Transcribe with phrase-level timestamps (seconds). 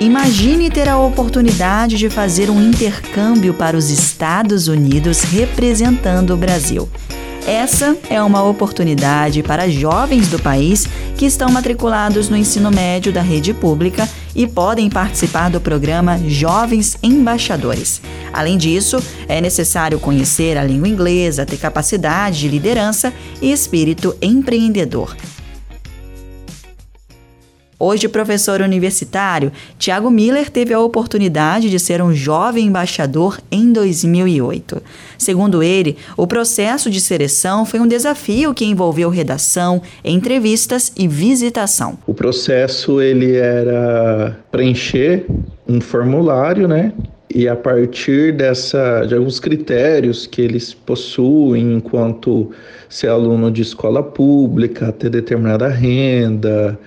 [0.00, 6.88] Imagine ter a oportunidade de fazer um intercâmbio para os Estados Unidos representando o Brasil.
[7.46, 10.86] Essa é uma oportunidade para jovens do país
[11.18, 16.96] que estão matriculados no ensino médio da rede pública e podem participar do programa Jovens
[17.02, 18.00] Embaixadores.
[18.32, 25.14] Além disso, é necessário conhecer a língua inglesa, ter capacidade de liderança e espírito empreendedor.
[27.82, 34.82] Hoje, professor universitário, Tiago Miller teve a oportunidade de ser um jovem embaixador em 2008.
[35.16, 41.98] Segundo ele, o processo de seleção foi um desafio que envolveu redação, entrevistas e visitação.
[42.06, 45.24] O processo ele era preencher
[45.66, 46.92] um formulário, né?
[47.34, 52.50] E a partir dessa, de alguns critérios que eles possuem enquanto
[52.90, 56.78] ser aluno de escola pública, ter determinada renda,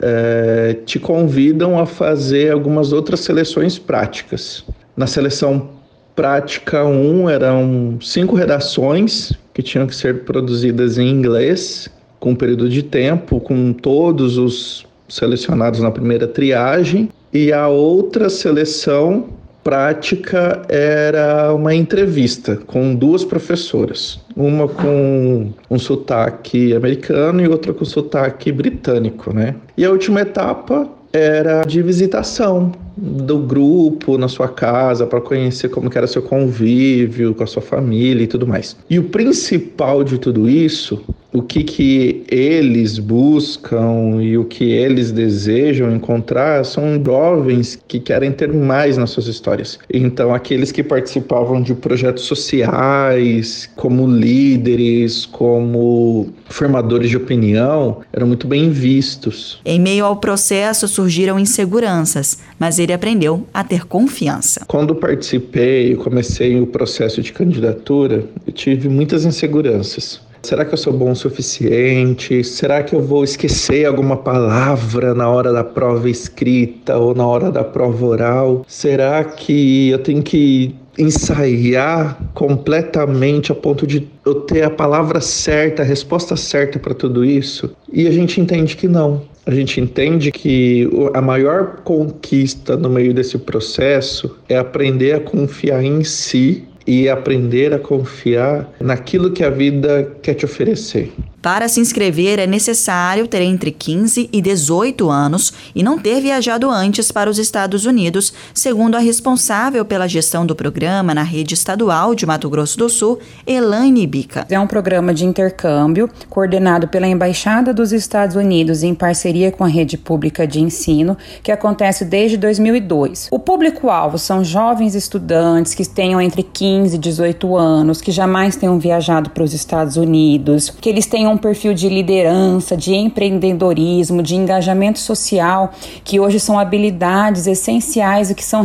[0.00, 4.64] é, te convidam a fazer algumas outras seleções práticas.
[4.96, 5.70] Na seleção
[6.14, 11.88] prática 1 eram cinco redações que tinham que ser produzidas em inglês,
[12.20, 18.28] com um período de tempo, com todos os selecionados na primeira triagem, e a outra
[18.28, 19.26] seleção
[19.64, 27.84] prática era uma entrevista com duas professoras, uma com um sotaque americano e outra com
[27.84, 29.56] sotaque britânico, né?
[29.76, 35.90] E a última etapa era de visitação do grupo na sua casa para conhecer como
[35.94, 38.76] era seu convívio com a sua família e tudo mais.
[38.88, 45.10] E o principal de tudo isso o que, que eles buscam e o que eles
[45.10, 49.76] desejam encontrar são jovens que querem ter mais nas suas histórias.
[49.92, 58.46] Então, aqueles que participavam de projetos sociais, como líderes, como formadores de opinião, eram muito
[58.46, 59.60] bem vistos.
[59.64, 64.64] Em meio ao processo surgiram inseguranças, mas ele aprendeu a ter confiança.
[64.66, 70.92] Quando participei, comecei o processo de candidatura, eu tive muitas inseguranças Será que eu sou
[70.92, 72.44] bom o suficiente?
[72.44, 77.50] Será que eu vou esquecer alguma palavra na hora da prova escrita ou na hora
[77.50, 78.62] da prova oral?
[78.68, 85.80] Será que eu tenho que ensaiar completamente a ponto de eu ter a palavra certa,
[85.80, 87.74] a resposta certa para tudo isso?
[87.90, 89.22] E a gente entende que não.
[89.46, 95.84] A gente entende que a maior conquista no meio desse processo é aprender a confiar
[95.84, 101.12] em si e aprender a confiar naquilo que a vida quer te oferecer.
[101.44, 106.70] Para se inscrever é necessário ter entre 15 e 18 anos e não ter viajado
[106.70, 112.14] antes para os Estados Unidos, segundo a responsável pela gestão do programa na rede estadual
[112.14, 114.46] de Mato Grosso do Sul, Elaine Bica.
[114.48, 119.68] É um programa de intercâmbio coordenado pela Embaixada dos Estados Unidos em parceria com a
[119.68, 123.28] rede pública de ensino, que acontece desde 2002.
[123.30, 128.78] O público-alvo são jovens estudantes que tenham entre 15 e 18 anos, que jamais tenham
[128.78, 134.34] viajado para os Estados Unidos, que eles tenham um perfil de liderança, de empreendedorismo, de
[134.36, 135.72] engajamento social,
[136.02, 138.62] que hoje são habilidades essenciais e que são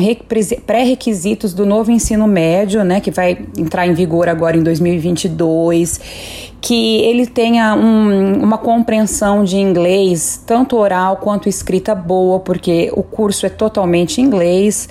[0.66, 6.97] pré-requisitos do novo ensino médio, né, que vai entrar em vigor agora em 2022 que
[7.02, 13.46] ele tenha um, uma compreensão de inglês, tanto oral quanto escrita boa, porque o curso
[13.46, 14.90] é totalmente inglês.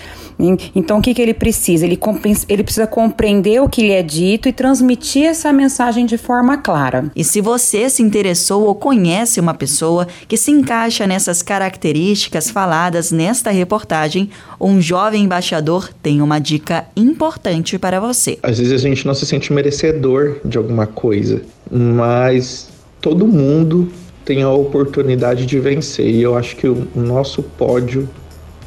[0.75, 1.85] Então, o que, que ele precisa?
[1.85, 1.99] Ele,
[2.49, 7.11] ele precisa compreender o que lhe é dito e transmitir essa mensagem de forma clara.
[7.15, 13.13] E se você se interessou ou conhece uma pessoa que se encaixa nessas características faladas
[13.13, 18.39] nesta reportagem, um jovem embaixador tem uma dica importante para você.
[18.43, 22.69] Às vezes a gente não se sente merecedor de alguma coisa mas
[23.01, 23.89] todo mundo
[24.25, 28.09] tem a oportunidade de vencer e eu acho que o nosso pódio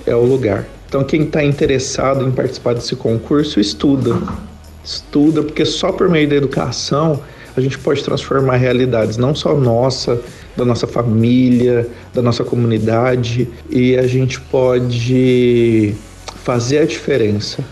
[0.06, 0.68] é o lugar.
[0.88, 4.22] Então, quem está interessado em participar desse concurso, estuda.
[4.83, 7.21] Estuda, porque só por meio da educação
[7.56, 10.19] a gente pode transformar realidades, não só nossa,
[10.56, 15.94] da nossa família, da nossa comunidade, e a gente pode
[16.44, 17.63] fazer a diferença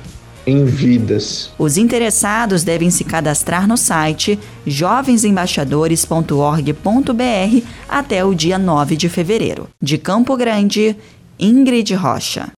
[0.45, 1.51] em vidas.
[1.57, 9.67] Os interessados devem se cadastrar no site jovensembaixadores.org.br até o dia 9 de fevereiro.
[9.81, 10.95] De Campo Grande,
[11.39, 12.47] Ingrid Rocha.